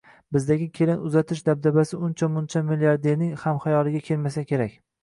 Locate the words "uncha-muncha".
2.09-2.65